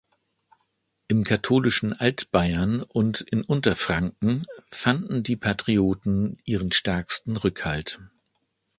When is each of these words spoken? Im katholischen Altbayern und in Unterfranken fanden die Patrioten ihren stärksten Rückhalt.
Im 1.09 1.23
katholischen 1.23 1.93
Altbayern 1.93 2.81
und 2.81 3.21
in 3.21 3.43
Unterfranken 3.43 4.45
fanden 4.65 5.21
die 5.21 5.35
Patrioten 5.35 6.39
ihren 6.43 6.71
stärksten 6.71 7.37
Rückhalt. 7.37 7.99